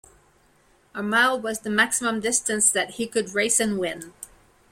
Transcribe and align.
A 0.95 1.03
mile 1.03 1.39
was 1.39 1.59
the 1.59 1.69
maximum 1.69 2.21
distance 2.21 2.71
that 2.71 2.95
he 2.95 3.05
could 3.05 3.35
race 3.35 3.59
and 3.59 3.77
win. 3.77 4.13